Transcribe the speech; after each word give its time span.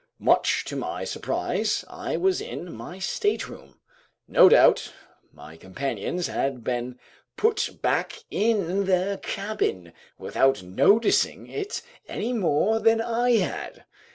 Much 0.17 0.65
to 0.65 0.75
my 0.75 1.03
surprise, 1.03 1.85
I 1.87 2.17
was 2.17 2.41
in 2.41 2.73
my 2.73 2.97
stateroom. 2.97 3.79
No 4.27 4.49
doubt 4.49 4.91
my 5.31 5.57
companions 5.57 6.25
had 6.25 6.63
been 6.63 6.97
put 7.37 7.69
back 7.83 8.23
in 8.31 8.85
their 8.87 9.17
cabin 9.17 9.93
without 10.17 10.63
noticing 10.63 11.45
it 11.45 11.83
any 12.07 12.33
more 12.33 12.79
than 12.79 12.99
I 12.99 13.33
had. 13.35 13.85